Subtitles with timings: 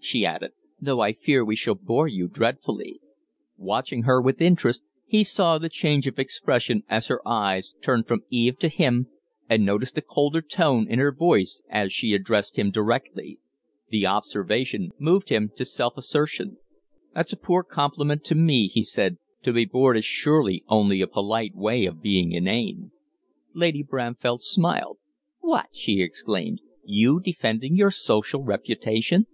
[0.00, 0.52] she added.
[0.78, 3.00] "Though I fear we shall bore you dreadfully."
[3.56, 8.24] Watching her with interest, he saw the change of expression as her eyes turned from
[8.28, 9.06] Eve to him,
[9.48, 13.40] and noticed a colder tone in her voice as she addressed him directly.
[13.88, 16.58] The observation moved him to self assertion.
[17.14, 21.06] "That's a poor compliment to me," he said "To be bored is surely only a
[21.06, 22.92] polite way of being inane."
[23.54, 24.98] Lady Bramfell smiled.
[25.40, 26.60] "What!" she exclaimed.
[26.84, 29.24] "You defending your social reputation?"